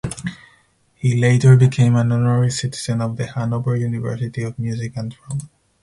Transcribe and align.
He 0.95 1.15
later 1.15 1.55
became 1.55 1.95
an 1.95 2.11
honorary 2.11 2.49
citizen 2.49 3.01
of 3.01 3.17
the 3.17 3.27
Hanover 3.33 3.75
University 3.75 4.41
of 4.41 4.57
Music 4.57 4.93
and 4.97 5.11
Drama. 5.15 5.43